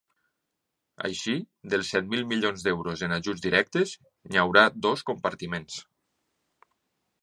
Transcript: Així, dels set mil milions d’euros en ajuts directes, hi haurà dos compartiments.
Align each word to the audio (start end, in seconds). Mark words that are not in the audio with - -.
Així, 1.09 1.35
dels 1.73 1.91
set 1.97 2.09
mil 2.15 2.25
milions 2.33 2.65
d’euros 2.69 3.05
en 3.09 3.15
ajuts 3.19 3.47
directes, 3.47 3.95
hi 4.33 4.43
haurà 4.47 4.69
dos 4.89 5.09
compartiments. 5.13 5.83